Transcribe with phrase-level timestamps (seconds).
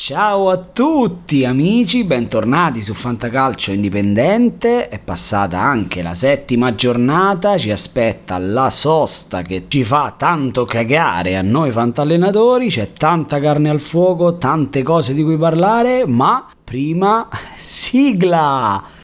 [0.00, 7.72] Ciao a tutti amici, bentornati su Fantacalcio Indipendente, è passata anche la settima giornata, ci
[7.72, 13.80] aspetta la sosta che ci fa tanto cagare a noi fantallenatori, c'è tanta carne al
[13.80, 17.28] fuoco, tante cose di cui parlare, ma prima
[17.58, 18.97] sigla!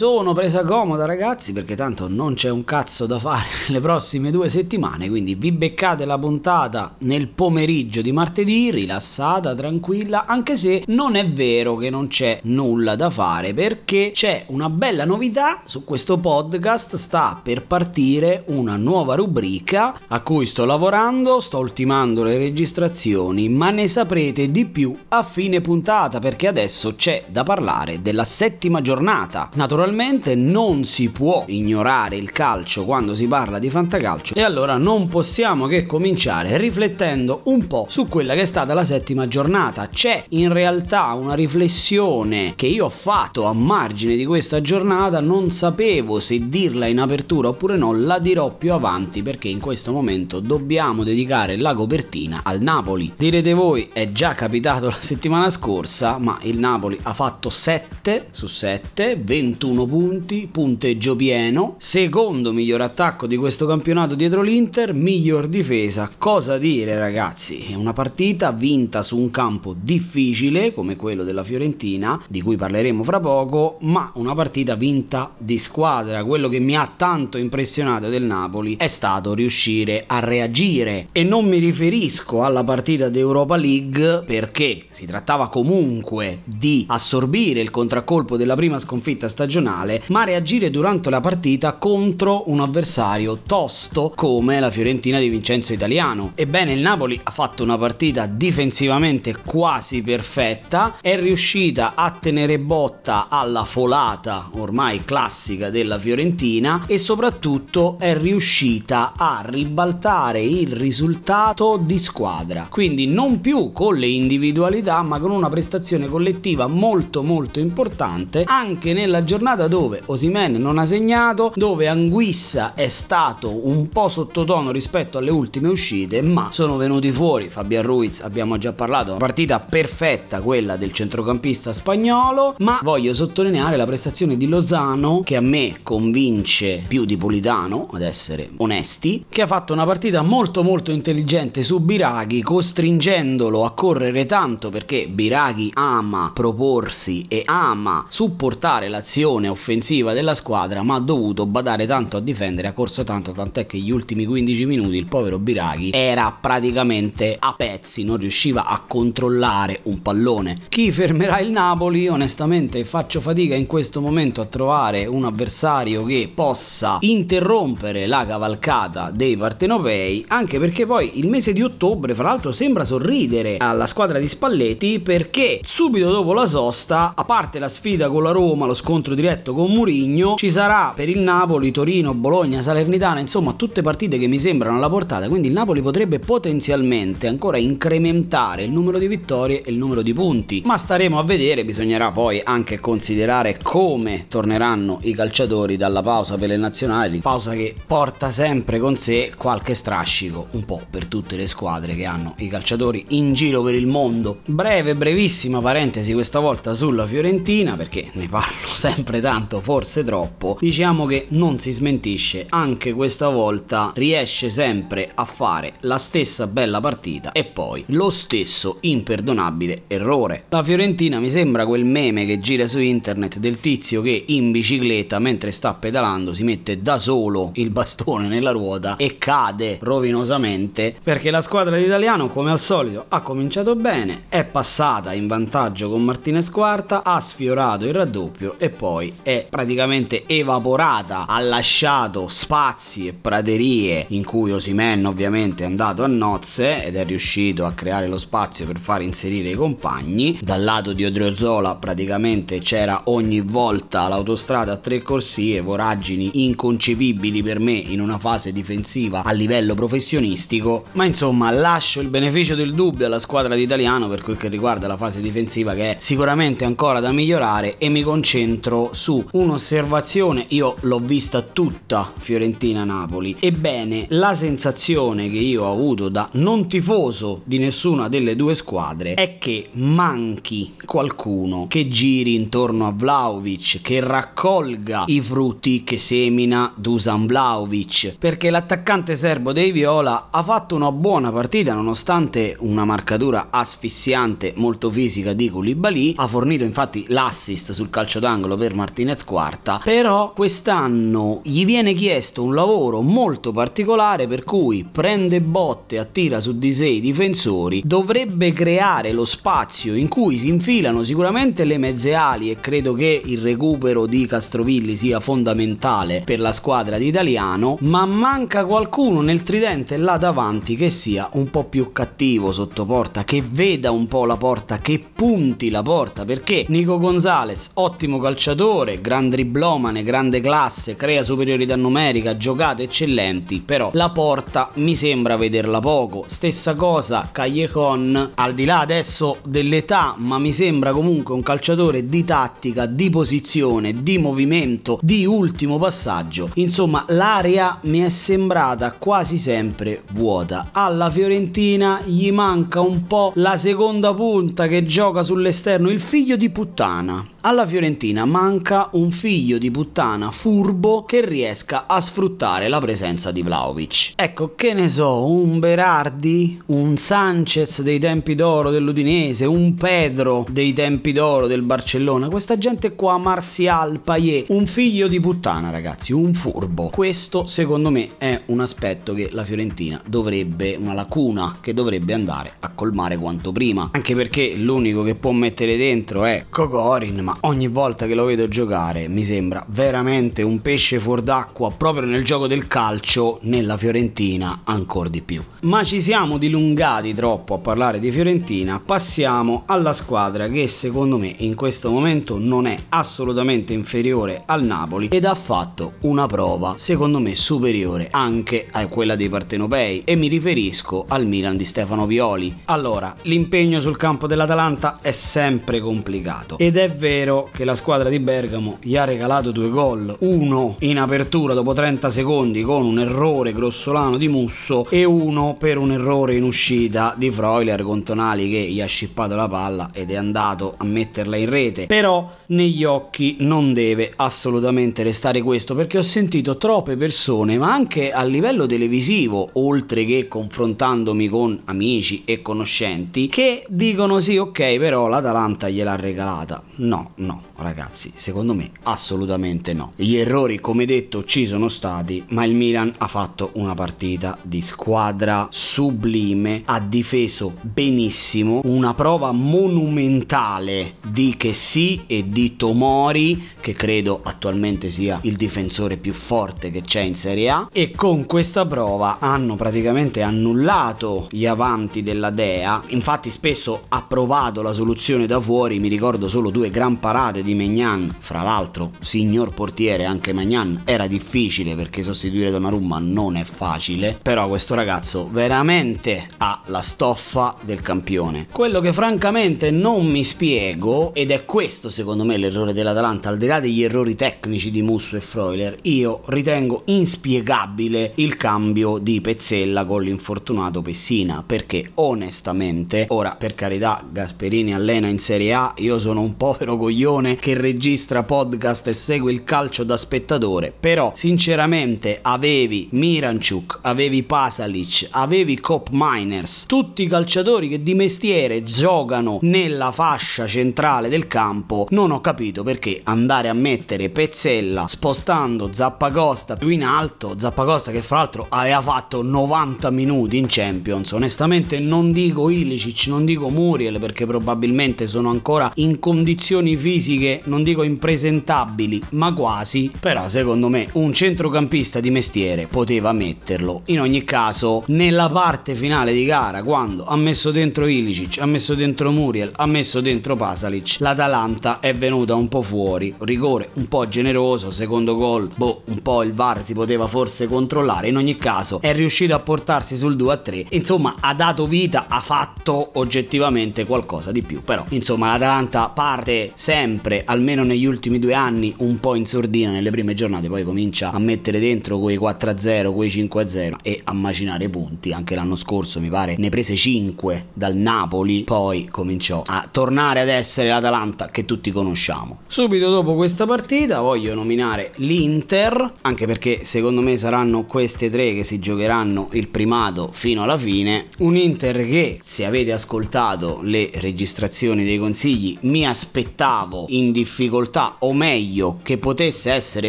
[0.00, 4.48] Sono presa comoda ragazzi perché tanto non c'è un cazzo da fare le prossime due
[4.48, 11.16] settimane, quindi vi beccate la puntata nel pomeriggio di martedì, rilassata, tranquilla, anche se non
[11.16, 16.16] è vero che non c'è nulla da fare perché c'è una bella novità su questo
[16.16, 23.50] podcast, sta per partire una nuova rubrica a cui sto lavorando, sto ultimando le registrazioni,
[23.50, 28.80] ma ne saprete di più a fine puntata perché adesso c'è da parlare della settima
[28.80, 29.50] giornata.
[29.56, 34.76] Naturalmente Naturalmente non si può ignorare il calcio quando si parla di fantacalcio e allora
[34.76, 39.88] non possiamo che cominciare riflettendo un po' su quella che è stata la settima giornata.
[39.88, 45.50] C'è in realtà una riflessione che io ho fatto a margine di questa giornata, non
[45.50, 50.38] sapevo se dirla in apertura oppure no, la dirò più avanti perché in questo momento
[50.38, 53.12] dobbiamo dedicare la copertina al Napoli.
[53.16, 58.46] Direte voi, è già capitato la settimana scorsa, ma il Napoli ha fatto 7 su
[58.46, 65.46] 7, 21 21 punti, punteggio pieno, secondo miglior attacco di questo campionato dietro l'Inter, miglior
[65.46, 66.10] difesa.
[66.18, 67.66] Cosa dire ragazzi?
[67.70, 73.02] È una partita vinta su un campo difficile come quello della Fiorentina, di cui parleremo
[73.02, 76.24] fra poco, ma una partita vinta di squadra.
[76.24, 81.46] Quello che mi ha tanto impressionato del Napoli è stato riuscire a reagire e non
[81.46, 88.56] mi riferisco alla partita d'Europa League perché si trattava comunque di assorbire il contraccolpo della
[88.56, 94.70] prima sconfitta stagionale stagionale, ma reagire durante la partita contro un avversario tosto come la
[94.70, 96.32] Fiorentina di Vincenzo Italiano.
[96.34, 103.28] Ebbene, il Napoli ha fatto una partita difensivamente quasi perfetta, è riuscita a tenere botta
[103.28, 111.98] alla folata ormai classica della Fiorentina e soprattutto è riuscita a ribaltare il risultato di
[111.98, 112.66] squadra.
[112.68, 118.92] Quindi non più con le individualità, ma con una prestazione collettiva molto molto importante anche
[118.92, 124.70] nella giornata giornata dove Osimen non ha segnato, dove Anguissa è stato un po' sottotono
[124.70, 129.58] rispetto alle ultime uscite, ma sono venuti fuori Fabian Ruiz, abbiamo già parlato, una partita
[129.58, 135.78] perfetta quella del centrocampista spagnolo, ma voglio sottolineare la prestazione di Lozano che a me
[135.82, 141.62] convince più di Politano, ad essere onesti, che ha fatto una partita molto molto intelligente
[141.62, 149.48] su Biraghi, costringendolo a correre tanto perché Biraghi ama proporsi e ama supportare l'azione azione
[149.48, 153.78] offensiva della squadra, ma ha dovuto badare tanto a difendere, ha corso tanto, tant'è che
[153.78, 159.80] gli ultimi 15 minuti il povero Biraghi era praticamente a pezzi, non riusciva a controllare
[159.84, 160.58] un pallone.
[160.68, 162.08] Chi fermerà il Napoli?
[162.08, 169.10] Onestamente faccio fatica in questo momento a trovare un avversario che possa interrompere la cavalcata
[169.12, 174.18] dei partenopei, anche perché poi il mese di ottobre, fra l'altro, sembra sorridere alla squadra
[174.18, 178.74] di Spalletti perché subito dopo la sosta, a parte la sfida con la Roma, lo
[178.74, 183.80] scontro diretto diretto con Murigno, ci sarà per il Napoli, Torino, Bologna, Salernitana, insomma tutte
[183.80, 188.98] partite che mi sembrano alla portata, quindi il Napoli potrebbe potenzialmente ancora incrementare il numero
[188.98, 193.56] di vittorie e il numero di punti, ma staremo a vedere, bisognerà poi anche considerare
[193.62, 199.32] come torneranno i calciatori dalla pausa per le nazionali, pausa che porta sempre con sé
[199.36, 203.74] qualche strascico, un po' per tutte le squadre che hanno i calciatori in giro per
[203.74, 204.40] il mondo.
[204.44, 211.06] Breve, brevissima parentesi questa volta sulla Fiorentina, perché ne parlo sempre tanto, forse troppo, diciamo
[211.06, 217.32] che non si smentisce, anche questa volta riesce sempre a fare la stessa bella partita
[217.32, 220.44] e poi lo stesso imperdonabile errore.
[220.48, 225.18] La Fiorentina mi sembra quel meme che gira su internet del tizio che in bicicletta
[225.18, 231.30] mentre sta pedalando si mette da solo il bastone nella ruota e cade rovinosamente perché
[231.30, 236.50] la squadra d'italiano come al solito ha cominciato bene, è passata in vantaggio con Martinez
[236.50, 244.06] quarta, ha sfiorato il raddoppio e poi è praticamente evaporata, ha lasciato spazi e praterie
[244.08, 248.66] in cui Osimen ovviamente è andato a nozze ed è riuscito a creare lo spazio
[248.66, 250.38] per far inserire i compagni.
[250.40, 257.58] Dal lato di Odriozola praticamente c'era ogni volta l'autostrada a tre corsie, voragini inconcepibili per
[257.58, 263.06] me in una fase difensiva a livello professionistico, ma insomma lascio il beneficio del dubbio
[263.06, 267.00] alla squadra di Italiano per quel che riguarda la fase difensiva che è sicuramente ancora
[267.00, 275.30] da migliorare e mi concentro su un'osservazione, io l'ho vista tutta Fiorentina-Napoli, ebbene la sensazione
[275.30, 280.74] che io ho avuto da non tifoso di nessuna delle due squadre è che manchi
[280.84, 288.50] qualcuno che giri intorno a Vlaovic, che raccolga i frutti che semina Dusan Vlaovic, perché
[288.50, 295.32] l'attaccante serbo dei Viola ha fatto una buona partita nonostante una marcatura asfissiante molto fisica
[295.32, 301.64] di Koulibaly, ha fornito infatti l'assist sul calcio d'angolo per Martinez Quarta, però quest'anno gli
[301.64, 307.00] viene chiesto un lavoro molto particolare per cui prende botte, attira su di sé i
[307.00, 312.92] difensori, dovrebbe creare lo spazio in cui si infilano sicuramente le mezze ali e credo
[312.94, 319.20] che il recupero di Castrovilli sia fondamentale per la squadra di Italiano, ma manca qualcuno
[319.20, 324.08] nel tridente là davanti che sia un po' più cattivo sotto porta, che veda un
[324.08, 330.40] po' la porta, che punti la porta, perché Nico Gonzalez, ottimo calciatore, gran driblomane, grande
[330.40, 336.24] classe, crea superiorità numerica, giocate eccellenti, però la porta mi sembra vederla poco.
[336.26, 342.24] Stessa cosa Callejon, al di là adesso dell'età, ma mi sembra comunque un calciatore di
[342.24, 346.50] tattica, di posizione, di movimento, di ultimo passaggio.
[346.54, 350.70] Insomma, l'area mi è sembrata quasi sempre vuota.
[350.72, 356.50] Alla Fiorentina gli manca un po' la seconda punta che gioca sull'esterno, il figlio di
[356.50, 357.29] puttana.
[357.42, 363.40] Alla Fiorentina manca un figlio di puttana furbo che riesca a sfruttare la presenza di
[363.40, 364.12] Vlaovic.
[364.16, 370.74] Ecco, che ne so, un Berardi, un Sanchez dei tempi d'oro dell'Udinese, un Pedro dei
[370.74, 376.34] tempi d'oro del Barcellona, questa gente qua, Martial, Payet, un figlio di puttana ragazzi, un
[376.34, 376.90] furbo.
[376.90, 382.52] Questo secondo me è un aspetto che la Fiorentina dovrebbe, una lacuna che dovrebbe andare
[382.60, 387.68] a colmare quanto prima, anche perché l'unico che può mettere dentro è Kokorin, ma ogni
[387.68, 392.48] volta che lo vedo giocare mi sembra veramente un pesce fuor d'acqua proprio nel gioco
[392.48, 395.40] del calcio nella Fiorentina ancora di più.
[395.60, 401.32] Ma ci siamo dilungati troppo a parlare di Fiorentina, passiamo alla squadra che secondo me
[401.38, 407.20] in questo momento non è assolutamente inferiore al Napoli ed ha fatto una prova secondo
[407.20, 412.62] me superiore anche a quella dei partenopei e mi riferisco al Milan di Stefano Violi.
[412.64, 418.08] Allora, l'impegno sul campo dell'Atalanta è sempre complicato ed è vero vero che la squadra
[418.08, 422.98] di Bergamo gli ha regalato due gol, uno in apertura dopo 30 secondi con un
[422.98, 428.48] errore grossolano di Musso e uno per un errore in uscita di Freuler con Tonali
[428.50, 431.86] che gli ha scippato la palla ed è andato a metterla in rete.
[431.86, 438.12] Però negli occhi non deve assolutamente restare questo perché ho sentito troppe persone, ma anche
[438.12, 445.06] a livello televisivo, oltre che confrontandomi con amici e conoscenti, che dicono sì, ok, però
[445.06, 446.62] l'Atalanta gliel'ha regalata.
[446.76, 449.92] No, no, ragazzi, secondo me assolutamente no.
[449.96, 454.60] Gli errori, come detto, ci sono stati, ma il Milan ha fatto una partita di
[454.60, 463.74] squadra sublime, ha difeso benissimo, una prova monumentale di che sì e di Tomori, che
[463.74, 468.66] credo attualmente sia il difensore più forte che c'è in Serie A, e con questa
[468.66, 475.40] prova hanno praticamente annullato gli avanti della Dea, infatti spesso ha provato la soluzione da
[475.40, 480.82] fuori, mi ricordo solo due gran parate di Magnan, fra l'altro signor portiere anche Magnan,
[480.84, 487.56] era difficile perché sostituire Donnarumma non è facile, però questo ragazzo veramente ha la stoffa
[487.62, 488.46] del campione.
[488.52, 493.46] Quello che francamente non mi spiego, ed è questo secondo me l'errore dell'Atalanta, al di
[493.46, 499.86] là degli errori tecnici di Musso e Freuler, io ritengo inspiegabile il cambio di Pezzella
[499.86, 506.20] con l'infortunato Pessina, perché onestamente, ora per carità Gasperini allena in Serie A, io sono
[506.20, 506.88] un povero coglione
[507.36, 515.08] che registra podcast e segue il calcio da spettatore, però sinceramente avevi Miranchuk, avevi Pasalic,
[515.10, 521.86] avevi Cop Miners, tutti i calciatori che di mestiere giocano nella fascia centrale del campo,
[521.90, 528.02] non ho capito perché andare a mettere Pezzella spostando Zappacosta più in alto, Zappacosta che
[528.02, 533.98] fra l'altro aveva fatto 90 minuti in Champions, onestamente non dico Ilicic, non dico Muriel
[533.98, 540.88] perché probabilmente sono ancora in condizioni fisiche, non dico impresentabili, ma quasi, però secondo me
[540.94, 543.82] un centrocampista di mestiere poteva metterlo.
[543.86, 548.74] In ogni caso, nella parte finale di gara, quando ha messo dentro Ilicic, ha messo
[548.74, 554.08] dentro Muriel, ha messo dentro Pasalic, l'Atalanta è venuta un po' fuori, rigore un po'
[554.08, 558.80] generoso, secondo gol, boh, un po' il VAR si poteva forse controllare, in ogni caso
[558.80, 564.42] è riuscito a portarsi sul 2-3, insomma ha dato vita, ha fatto oggettivamente qualcosa di
[564.42, 569.70] più, però insomma l'Atalanta parte sempre, almeno negli ultimi due anni, un po' in sordina
[569.70, 574.68] nelle prime giornate, poi comincia a mettere dentro quei 4-0, quei 5-0 e a macinare
[574.68, 580.20] punti, anche l'anno scorso mi pare ne prese 5 dal Napoli, poi cominciò a tornare
[580.20, 582.40] ad essere l'Atalanta che tutti conosciamo.
[582.46, 588.44] Subito dopo questa partita voglio nominare l'Inter, anche perché secondo me saranno queste tre che
[588.44, 594.84] si giocheranno il primato fino alla fine, un Inter che se avete ascoltato le registrazioni
[594.84, 596.48] dei consigli mi aspettavo
[596.88, 599.88] in difficoltà o meglio che potesse essere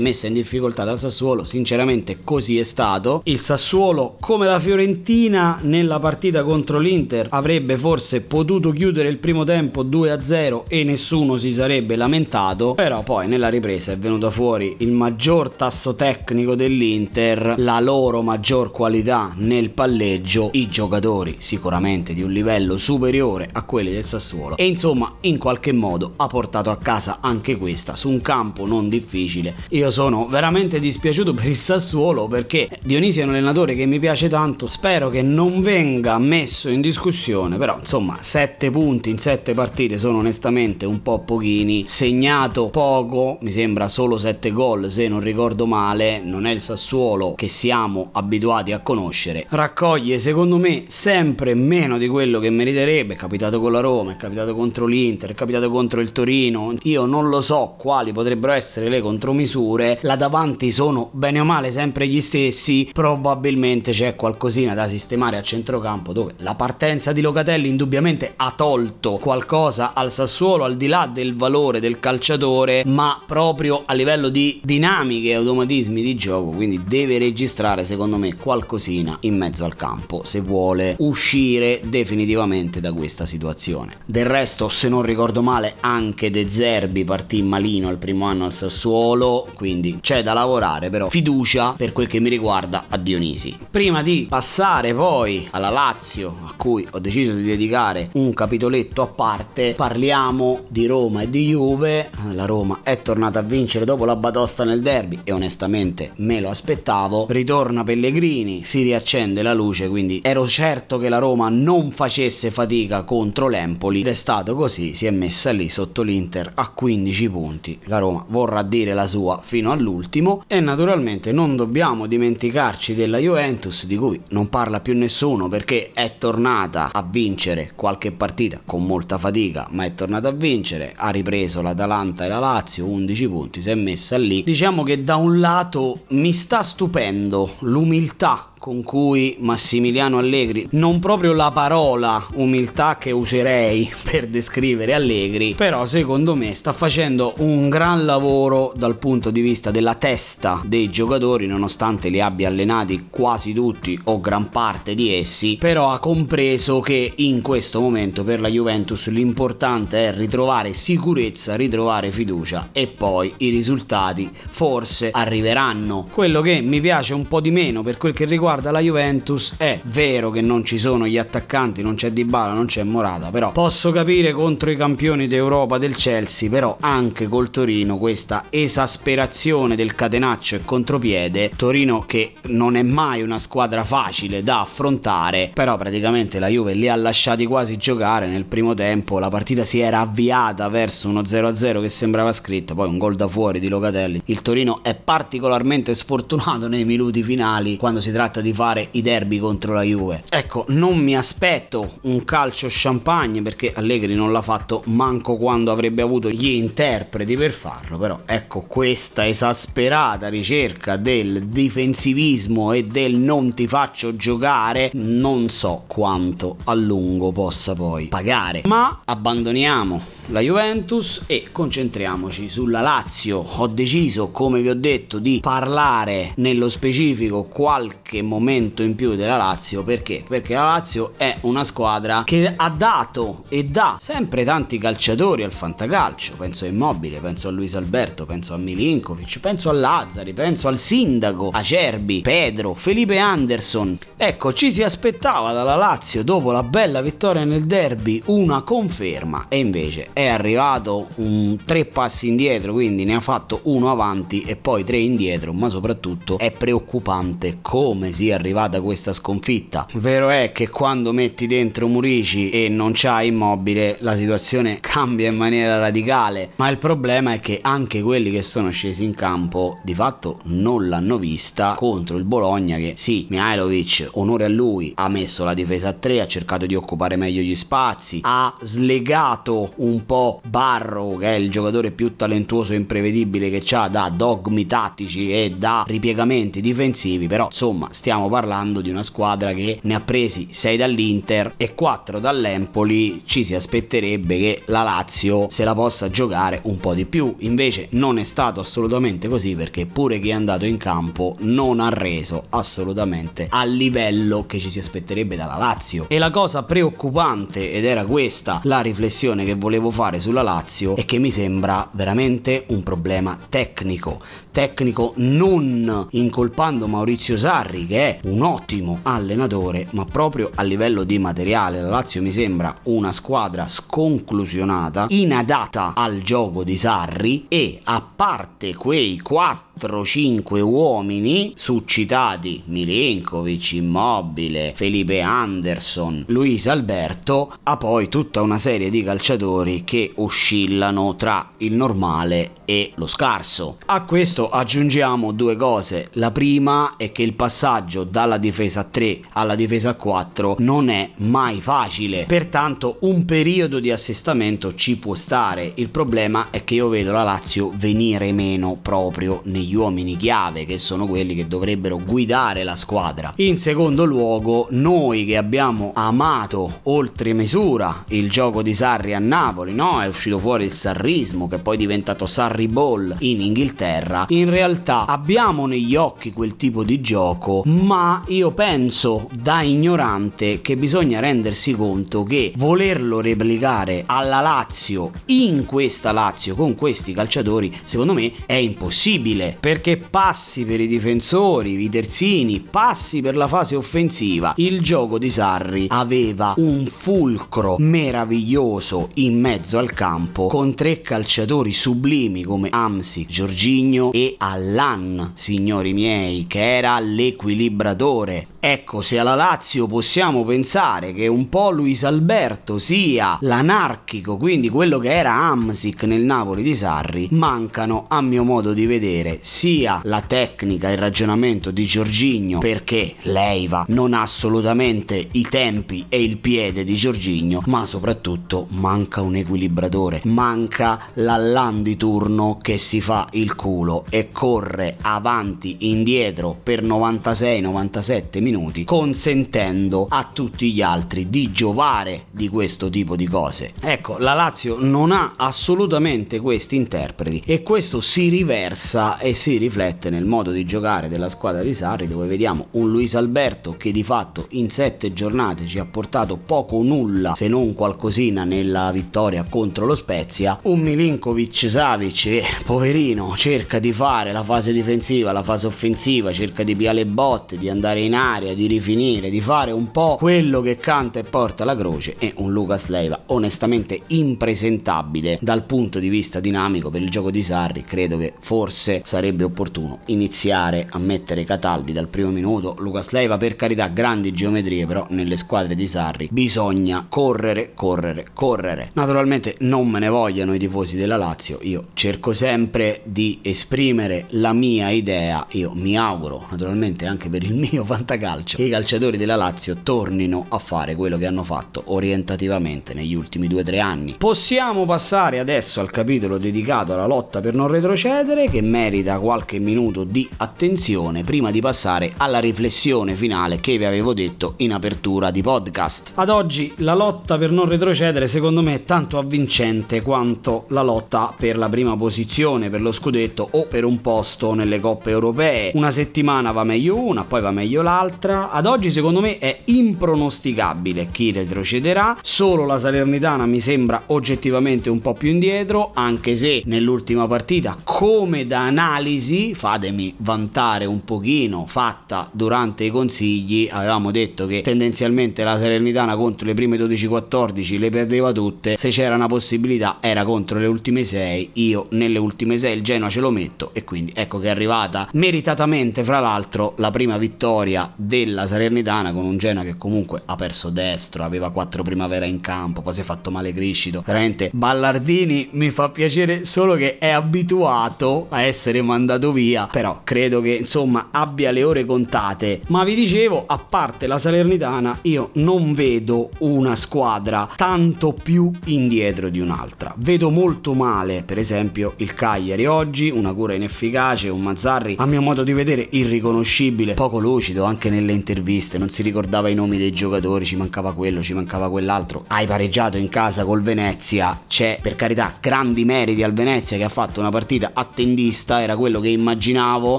[0.00, 3.22] messa in difficoltà dal Sassuolo, sinceramente così è stato.
[3.24, 9.44] Il Sassuolo come la Fiorentina nella partita contro l'Inter avrebbe forse potuto chiudere il primo
[9.44, 14.92] tempo 2-0 e nessuno si sarebbe lamentato, però poi nella ripresa è venuto fuori il
[14.92, 22.32] maggior tasso tecnico dell'Inter, la loro maggior qualità nel palleggio, i giocatori sicuramente di un
[22.32, 27.18] livello superiore a quelli del Sassuolo e insomma in qualche modo ha portato a casa
[27.20, 29.54] anche questa su un campo non difficile.
[29.70, 34.28] Io sono veramente dispiaciuto per il Sassuolo perché Dionisi è un allenatore che mi piace
[34.28, 39.98] tanto, spero che non venga messo in discussione, però insomma 7 punti in 7 partite
[39.98, 45.66] sono onestamente un po' pochini, segnato poco, mi sembra solo 7 gol se non ricordo
[45.66, 51.98] male, non è il Sassuolo che siamo abituati a conoscere, raccoglie secondo me sempre meno
[51.98, 55.70] di quello che meriterebbe, è capitato con la Roma, è capitato contro l'Inter, è capitato
[55.70, 61.10] contro il Torino, io non lo so quali potrebbero essere le contromisure, là davanti sono
[61.12, 66.54] bene o male sempre gli stessi, probabilmente c'è qualcosina da sistemare a centrocampo dove la
[66.54, 72.00] partenza di Locatelli indubbiamente ha tolto qualcosa al Sassuolo al di là del valore del
[72.00, 78.16] calciatore, ma proprio a livello di dinamiche e automatismi di gioco, quindi deve registrare secondo
[78.16, 83.96] me qualcosina in mezzo al campo se vuole uscire definitivamente da questa situazione.
[84.04, 88.52] Del resto, se non ricordo male, anche De Zerbi partì malino il primo anno al
[88.52, 93.56] Sassuolo, quindi c'è da lavorare, però fiducia per quel che mi riguarda a Dionisi.
[93.70, 99.06] Prima di passare poi alla Lazio, a cui ho deciso di dedicare un capitoletto a
[99.06, 102.10] parte, parliamo di Roma e di Juve.
[102.32, 106.50] La Roma è tornata a vincere dopo la batosta nel derby e onestamente me lo
[106.50, 107.26] aspettavo.
[107.28, 113.02] Ritorna Pellegrini, si riaccende la luce, quindi ero certo che la Roma non facesse fatica
[113.02, 117.78] contro l'Empoli ed è stato così, si è messa lì sotto l'Inter a 15 punti.
[117.84, 123.86] La Roma vorrà dire la sua fino all'ultimo e naturalmente non dobbiamo dimenticarci della Juventus
[123.86, 129.16] di cui non parla più nessuno perché è tornata a vincere qualche partita con molta
[129.18, 133.70] fatica, ma è tornata a vincere, ha ripreso l'Atalanta e la Lazio 11 punti, si
[133.70, 134.42] è messa lì.
[134.42, 141.32] Diciamo che da un lato mi sta stupendo l'umiltà con cui Massimiliano Allegri, non proprio
[141.32, 148.04] la parola umiltà che userei per descrivere Allegri, però secondo me sta facendo un gran
[148.04, 153.98] lavoro dal punto di vista della testa dei giocatori, nonostante li abbia allenati quasi tutti
[154.04, 159.08] o gran parte di essi, però ha compreso che in questo momento per la Juventus
[159.08, 166.06] l'importante è ritrovare sicurezza, ritrovare fiducia e poi i risultati forse arriveranno.
[166.12, 169.54] Quello che mi piace un po' di meno per quel che riguarda riguarda la Juventus
[169.58, 173.52] è vero che non ci sono gli attaccanti, non c'è Dybala, non c'è Morata, però
[173.52, 179.94] posso capire contro i campioni d'Europa del Chelsea, però anche col Torino questa esasperazione del
[179.94, 186.40] catenaccio e contropiede, Torino che non è mai una squadra facile da affrontare, però praticamente
[186.40, 190.68] la Juve li ha lasciati quasi giocare nel primo tempo, la partita si era avviata
[190.68, 194.22] verso uno 0-0 che sembrava scritto, poi un gol da fuori di Locatelli.
[194.24, 199.38] Il Torino è particolarmente sfortunato nei minuti finali quando si tratta di fare i derby
[199.38, 200.22] contro la Juve.
[200.28, 206.02] Ecco, non mi aspetto un calcio champagne perché Allegri non l'ha fatto manco quando avrebbe
[206.02, 213.54] avuto gli interpreti per farlo, però ecco questa esasperata ricerca del difensivismo e del non
[213.54, 218.62] ti faccio giocare, non so quanto a lungo possa poi pagare.
[218.66, 223.38] Ma abbandoniamo la Juventus e concentriamoci sulla Lazio.
[223.38, 229.36] Ho deciso, come vi ho detto, di parlare nello specifico qualche momento in più della
[229.36, 230.22] Lazio perché?
[230.26, 235.52] Perché la Lazio è una squadra che ha dato e dà sempre tanti calciatori al
[235.52, 236.34] fantacalcio.
[236.36, 240.78] Penso a Immobile, penso a Luis Alberto, penso a Milinkovic, penso a Lazzari, penso al
[240.78, 243.98] sindaco, a Cerbi, Pedro, Felipe Anderson.
[244.16, 249.58] Ecco, ci si aspettava dalla Lazio dopo la bella vittoria nel derby una conferma e
[249.58, 254.98] invece arrivato un tre passi indietro, quindi ne ha fatto uno avanti e poi tre
[254.98, 259.86] indietro, ma soprattutto è preoccupante come sia arrivata questa sconfitta.
[259.94, 265.36] Vero è che quando metti dentro Murici e non c'hai immobile la situazione cambia in
[265.36, 269.94] maniera radicale, ma il problema è che anche quelli che sono scesi in campo di
[269.94, 275.44] fatto non l'hanno vista contro il Bologna che sì, Mihailovic, onore a lui, ha messo
[275.44, 280.40] la difesa a 3, ha cercato di occupare meglio gli spazi, ha slegato un po'
[280.44, 285.54] Barro che è il giocatore più talentuoso e imprevedibile che ha da dogmi tattici e
[285.56, 290.76] da ripiegamenti difensivi, però insomma stiamo parlando di una squadra che ne ha presi 6
[290.76, 296.78] dall'Inter e 4 dall'Empoli, ci si aspetterebbe che la Lazio se la possa giocare un
[296.78, 300.76] po' di più, invece non è stato assolutamente così perché pure chi è andato in
[300.76, 306.06] campo non ha reso assolutamente al livello che ci si aspetterebbe dalla Lazio.
[306.08, 311.04] E la cosa preoccupante, ed era questa la riflessione che volevo fare sulla Lazio, è
[311.04, 314.20] che mi sembra veramente un problema tecnico.
[314.50, 321.18] Tecnico non incolpando Maurizio Sarri, che è un ottimo allenatore, ma proprio a livello di
[321.18, 321.80] materiale.
[321.80, 328.74] La Lazio mi sembra una squadra sconclusionata, inadatta al gioco di Sarri e a parte
[328.74, 338.58] quei quattro 4-5 uomini succitati Milinkovic, Immobile, Felipe Anderson, Luis Alberto, ha poi tutta una
[338.58, 343.78] serie di calciatori che oscillano tra il normale e lo scarso.
[343.86, 346.08] A questo aggiungiamo due cose.
[346.12, 351.60] La prima è che il passaggio dalla difesa 3 alla difesa 4 non è mai
[351.60, 355.72] facile, pertanto un periodo di assestamento ci può stare.
[355.76, 360.66] Il problema è che io vedo la Lazio venire meno proprio negli gli uomini chiave
[360.66, 363.32] che sono quelli che dovrebbero guidare la squadra.
[363.36, 369.72] In secondo luogo, noi che abbiamo amato oltre misura il gioco di Sarri a Napoli,
[369.72, 370.02] no?
[370.02, 374.26] È uscito fuori il sarrismo che poi è diventato Sarri Ball in Inghilterra.
[374.28, 380.76] In realtà abbiamo negli occhi quel tipo di gioco, ma io penso da ignorante che
[380.76, 388.14] bisogna rendersi conto che volerlo replicare alla Lazio in questa Lazio con questi calciatori, secondo
[388.14, 394.54] me è impossibile perché passi per i difensori, i terzini, passi per la fase offensiva.
[394.56, 401.72] Il gioco di Sarri aveva un fulcro meraviglioso in mezzo al campo con tre calciatori
[401.72, 408.48] sublimi come Amsi, Giorginio e Allan, signori miei, che era l'equilibratore.
[408.58, 414.98] Ecco, se alla Lazio possiamo pensare che un po' Luis Alberto sia l'anarchico, quindi quello
[414.98, 420.20] che era Amsic nel Napoli di Sarri, mancano a mio modo di vedere sia la
[420.20, 426.38] tecnica e il ragionamento di Giorgigno perché Leiva non ha assolutamente i tempi e il
[426.38, 432.29] piede di Giorgigno ma soprattutto manca un equilibratore manca l'allan di turno
[432.60, 440.72] che si fa il culo e corre avanti indietro per 96-97 minuti consentendo a tutti
[440.72, 443.72] gli altri di giovare di questo tipo di cose.
[443.80, 450.10] Ecco la Lazio non ha assolutamente questi interpreti e questo si riversa e si riflette
[450.10, 454.04] nel modo di giocare della squadra di Sarri dove vediamo un Luis Alberto che di
[454.04, 459.44] fatto in sette giornate ci ha portato poco o nulla se non qualcosina nella vittoria
[459.48, 465.42] contro lo Spezia un Milinkovic Savic che poverino cerca di fare la fase difensiva la
[465.42, 469.70] fase offensiva cerca di piare le botte di andare in aria di rifinire di fare
[469.70, 475.38] un po' quello che canta e porta la croce e un Lucas Leiva onestamente impresentabile
[475.40, 480.00] dal punto di vista dinamico per il gioco di Sarri credo che forse sarebbe opportuno
[480.06, 482.76] iniziare a mettere Cataldi dal primo minuto.
[482.78, 488.90] Lucas Leiva per carità grandi geometrie, però nelle squadre di Sarri bisogna correre, correre, correre.
[488.94, 494.26] Naturalmente non me ne vogliano i tifosi della Lazio, io ci cerco sempre di esprimere
[494.30, 495.46] la mia idea.
[495.50, 500.46] Io mi auguro, naturalmente anche per il mio fantacalcio, che i calciatori della Lazio tornino
[500.48, 504.14] a fare quello che hanno fatto orientativamente negli ultimi 2-3 anni.
[504.18, 510.02] Possiamo passare adesso al capitolo dedicato alla lotta per non retrocedere, che merita qualche minuto
[510.02, 515.42] di attenzione prima di passare alla riflessione finale che vi avevo detto in apertura di
[515.42, 516.12] podcast.
[516.16, 521.32] Ad oggi la lotta per non retrocedere secondo me è tanto avvincente quanto la lotta
[521.36, 525.72] per la prima posizione, per lo scudetto o per un posto nelle coppe europee.
[525.74, 528.50] Una settimana va meglio una, poi va meglio l'altra.
[528.50, 535.00] Ad oggi secondo me è impronosticabile chi retrocederà, solo la Salernitana mi sembra oggettivamente un
[535.00, 542.30] po' più indietro, anche se nell'ultima partita come da analisi, fatemi vantare un pochino, fatta
[542.32, 548.32] durante i consigli, avevamo detto che tendenzialmente la Salernitana contro le prime 12-14 le perdeva
[548.32, 552.82] tutte, se c'era una possibilità era contro le ultime 6, io nelle ultime 6 il
[552.82, 557.18] Genoa ce lo metto e quindi ecco che è arrivata meritatamente fra l'altro la prima
[557.18, 562.40] vittoria della Salernitana con un Genoa che comunque ha perso destro, aveva 4 primavera in
[562.40, 567.08] campo, poi si è fatto male Criscito, veramente Ballardini mi fa piacere solo che è
[567.08, 572.94] abituato a essere mandato via, però credo che insomma abbia le ore contate, ma vi
[572.94, 579.94] dicevo a parte la Salernitana io non vedo una squadra tanto più indietro di un'altra.
[579.96, 585.20] Vedo molto male, per esempio, il Cagliari oggi, una cura inefficace, un Mazzarri a mio
[585.20, 589.92] modo di vedere irriconoscibile, poco lucido anche nelle interviste, non si ricordava i nomi dei
[589.92, 592.24] giocatori, ci mancava quello, ci mancava quell'altro.
[592.28, 596.88] Hai pareggiato in casa col Venezia, c'è per carità grandi meriti al Venezia che ha
[596.88, 599.98] fatto una partita attendista, era quello che immaginavo.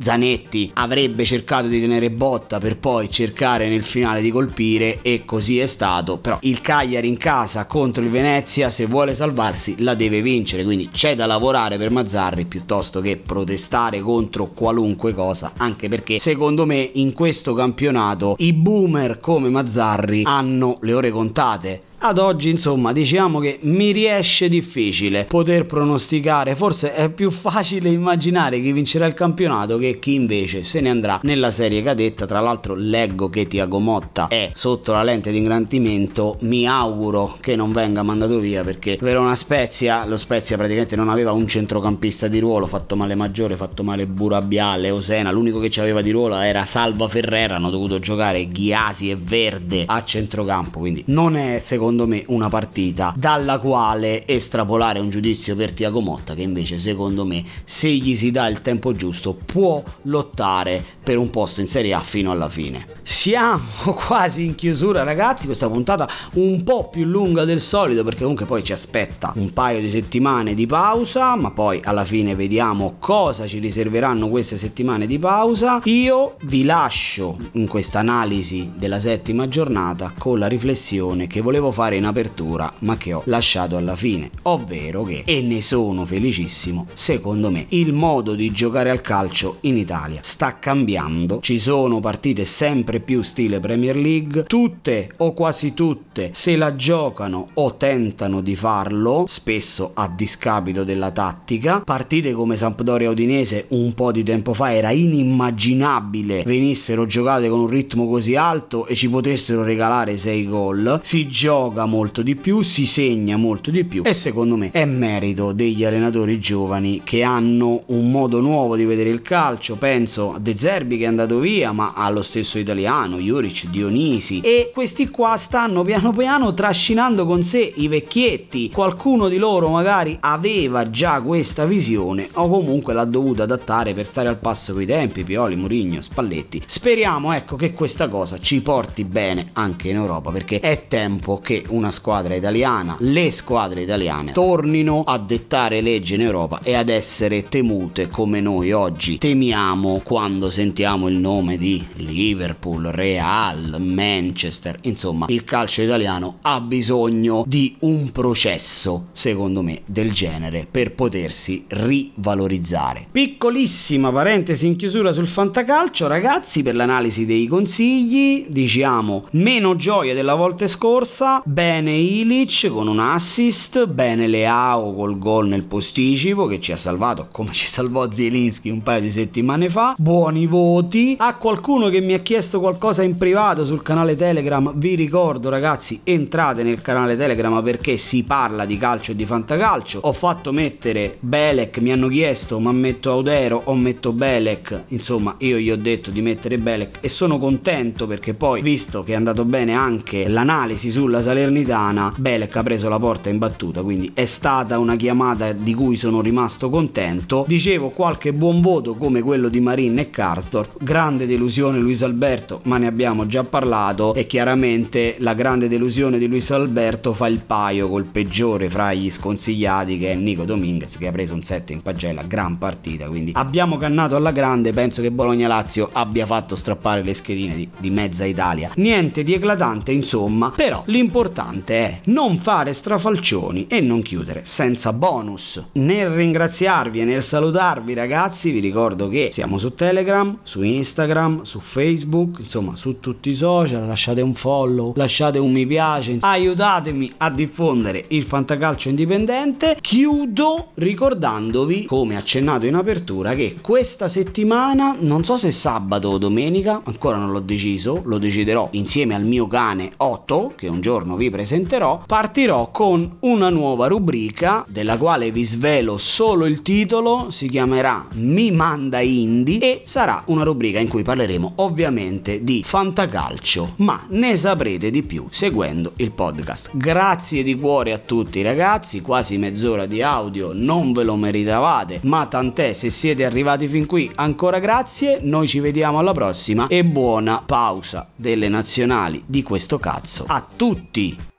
[0.02, 5.60] Zanetti avrebbe cercato di tenere botta per poi cercare nel finale di colpire e così
[5.60, 10.22] è stato, però il Cagliari in casa contro il Venezia se vuole salvarsi la deve
[10.22, 16.20] vincere, quindi c'è da lavorare per Mazzarri piuttosto che protestare contro qualunque cosa, anche perché
[16.20, 22.50] secondo me in questo campionato i boomer come Mazzarri hanno le ore contate ad oggi,
[22.50, 29.06] insomma, diciamo che mi riesce difficile poter pronosticare, forse è più facile immaginare chi vincerà
[29.06, 32.26] il campionato che chi invece se ne andrà nella serie cadetta.
[32.26, 37.56] Tra l'altro leggo che Tiago Motta è sotto la lente di ingrandimento, mi auguro che
[37.56, 42.40] non venga mandato via perché Verona Spezia, lo Spezia praticamente non aveva un centrocampista di
[42.40, 47.08] ruolo, fatto male Maggiore, fatto male Burabiale, Osena, l'unico che aveva di ruolo era Salva
[47.08, 52.24] Ferrera, hanno dovuto giocare Ghiasi e Verde a centrocampo, quindi non è secondo secondo me
[52.28, 57.90] una partita dalla quale estrapolare un giudizio per Tiago Motta che invece secondo me se
[57.90, 62.32] gli si dà il tempo giusto può lottare per un posto in Serie A fino
[62.32, 62.86] alla fine.
[63.02, 63.64] Siamo
[64.08, 68.64] quasi in chiusura ragazzi, questa puntata un po' più lunga del solito perché comunque poi
[68.64, 73.60] ci aspetta un paio di settimane di pausa, ma poi alla fine vediamo cosa ci
[73.60, 75.82] riserveranno queste settimane di pausa.
[75.86, 81.81] Io vi lascio in questa analisi della settima giornata con la riflessione che volevo fare
[81.82, 86.86] fare in apertura ma che ho lasciato alla fine, ovvero che, e ne sono felicissimo,
[86.94, 92.46] secondo me il modo di giocare al calcio in Italia sta cambiando, ci sono partite
[92.46, 98.56] sempre più stile Premier League, tutte o quasi tutte se la giocano o tentano di
[98.56, 104.72] farlo, spesso a discapito della tattica, partite come Sampdoria Udinese un po' di tempo fa
[104.72, 111.00] era inimmaginabile venissero giocate con un ritmo così alto e ci potessero regalare 6 gol,
[111.02, 114.84] si gioca gioca molto di più, si segna molto di più e secondo me è
[114.84, 120.40] merito degli allenatori giovani che hanno un modo nuovo di vedere il calcio, penso a
[120.40, 124.42] De Zerbi che è andato via, ma allo stesso italiano, Juric, Dionisi.
[124.42, 130.18] E questi qua stanno piano piano trascinando con sé i vecchietti, qualcuno di loro magari
[130.20, 135.24] aveva già questa visione o comunque l'ha dovuta adattare per stare al passo coi tempi,
[135.24, 136.62] Pioli, Murigno, Spalletti.
[136.66, 141.61] Speriamo ecco che questa cosa ci porti bene anche in Europa perché è tempo che
[141.70, 147.48] una squadra italiana, le squadre italiane, tornino a dettare legge in Europa e ad essere
[147.48, 154.78] temute come noi oggi temiamo quando sentiamo il nome di Liverpool, Real, Manchester.
[154.84, 161.66] Insomma, il calcio italiano ha bisogno di un processo, secondo me, del genere per potersi
[161.68, 163.08] rivalorizzare.
[163.12, 170.36] Piccolissima parentesi in chiusura sul fantacalcio, ragazzi, per l'analisi dei consigli, diciamo meno gioia della
[170.36, 176.72] volta scorsa, bene Ilic con un assist, bene Leao col gol nel posticipo che ci
[176.72, 181.90] ha salvato come ci salvò Zielinski un paio di settimane fa, buoni voti, a qualcuno
[181.90, 186.82] che mi ha chiesto qualcosa in privato sul canale Telegram, vi ricordo ragazzi entrate nel
[186.82, 191.92] canale Telegram perché si parla di calcio e di fantacalcio, ho fatto mettere Belek, mi
[191.92, 196.58] hanno chiesto ma metto Audero o metto Belek, insomma io gli ho detto di mettere
[196.58, 202.14] Belek e sono contento perché poi visto che è andato bene anche l'analisi sulla Salernitana,
[202.18, 206.20] Belek ha preso la porta in battuta, quindi è stata una chiamata di cui sono
[206.20, 207.46] rimasto contento.
[207.48, 212.78] Dicevo qualche buon voto come quello di Marin e Karsdorp, grande delusione Luis Alberto, ma
[212.78, 217.88] ne abbiamo già parlato e chiaramente la grande delusione di Luis Alberto fa il paio
[217.88, 221.82] col peggiore fra gli sconsigliati che è Nico Dominguez che ha preso un 7 in
[221.82, 227.14] pagella, gran partita, quindi abbiamo cannato alla grande, penso che Bologna-Lazio abbia fatto strappare le
[227.14, 228.72] schedine di, di mezza Italia.
[228.76, 231.20] Niente di eclatante insomma, però l'importante
[231.66, 235.64] è non fare strafalcioni e non chiudere senza bonus.
[235.74, 241.60] Nel ringraziarvi e nel salutarvi ragazzi vi ricordo che siamo su Telegram, su Instagram, su
[241.60, 247.30] Facebook, insomma su tutti i social, lasciate un follow, lasciate un mi piace, aiutatemi a
[247.30, 249.78] diffondere il fantacalcio indipendente.
[249.80, 256.82] Chiudo ricordandovi, come accennato in apertura, che questa settimana, non so se sabato o domenica,
[256.84, 261.30] ancora non l'ho deciso, lo deciderò insieme al mio cane Otto, che un giorno vi
[261.30, 268.08] presenterò, partirò con una nuova rubrica della quale vi svelo solo il titolo, si chiamerà
[268.14, 274.36] Mi manda Indie e sarà una rubrica in cui parleremo ovviamente di fantacalcio, ma ne
[274.36, 276.70] saprete di più seguendo il podcast.
[276.74, 282.26] Grazie di cuore a tutti ragazzi, quasi mezz'ora di audio, non ve lo meritavate, ma
[282.26, 287.42] tant'è se siete arrivati fin qui, ancora grazie, noi ci vediamo alla prossima e buona
[287.46, 291.01] pausa delle nazionali di questo cazzo a tutti!
[291.02, 291.31] Key.